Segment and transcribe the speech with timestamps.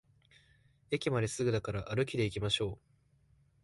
[0.89, 2.79] 駅まですぐだから歩きでいきましょう